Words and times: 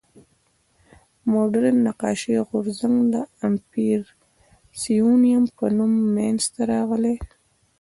مډرن 1.31 1.77
نقاشي 1.87 2.35
غورځنګ 2.47 2.97
د 3.13 3.15
امپرسیونیېم 3.47 5.43
په 5.57 5.65
نوم 5.77 5.93
منځ 6.15 6.41
ته 6.53 6.61
راغی. 6.71 7.15